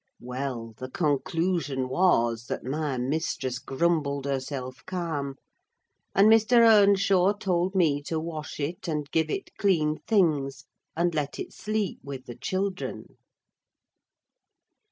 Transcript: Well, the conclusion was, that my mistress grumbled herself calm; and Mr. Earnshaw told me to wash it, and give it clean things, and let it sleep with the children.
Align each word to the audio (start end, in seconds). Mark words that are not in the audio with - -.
Well, 0.19 0.73
the 0.79 0.89
conclusion 0.89 1.87
was, 1.87 2.47
that 2.47 2.63
my 2.65 2.97
mistress 2.97 3.59
grumbled 3.59 4.25
herself 4.25 4.83
calm; 4.87 5.35
and 6.15 6.27
Mr. 6.27 6.57
Earnshaw 6.67 7.33
told 7.33 7.75
me 7.75 8.01
to 8.07 8.19
wash 8.19 8.59
it, 8.59 8.87
and 8.87 9.11
give 9.11 9.29
it 9.29 9.55
clean 9.59 9.99
things, 10.07 10.65
and 10.97 11.13
let 11.13 11.37
it 11.37 11.53
sleep 11.53 11.99
with 12.03 12.25
the 12.25 12.35
children. 12.35 13.17